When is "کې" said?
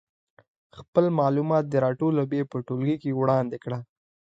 3.01-3.17